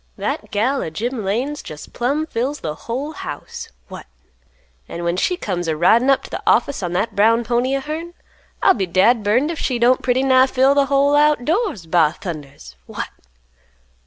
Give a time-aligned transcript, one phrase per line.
[0.17, 3.69] That gal o' Jim Lane's jest plumb fills th' whole house.
[3.87, 4.07] What!
[4.89, 7.81] An' when she comes a ridin' up t' th' office on that brown pony o'
[7.81, 8.15] hern,
[8.63, 12.15] I'll be dad burned if she don't pretty nigh fill th' whole out doors, ba
[12.19, 12.73] thundas!
[12.87, 13.09] What!"